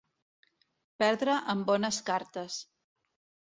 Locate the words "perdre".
1.03-1.37